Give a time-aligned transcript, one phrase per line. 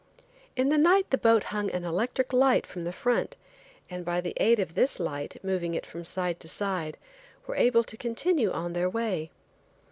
[0.55, 3.37] In the night the boat hung an electric light from the front,
[3.87, 6.97] and by the aid of this light, moving it from side to side,
[7.45, 9.29] were able to continue on their way.